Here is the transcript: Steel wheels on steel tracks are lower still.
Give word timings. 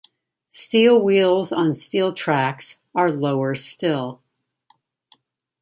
Steel 0.49 0.99
wheels 0.99 1.51
on 1.51 1.75
steel 1.75 2.11
tracks 2.11 2.75
are 2.95 3.11
lower 3.11 3.53
still. 3.53 4.19